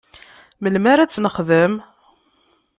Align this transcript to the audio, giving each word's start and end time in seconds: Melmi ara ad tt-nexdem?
Melmi 0.61 0.89
ara 0.91 1.01
ad 1.03 1.11
tt-nexdem? 1.11 1.73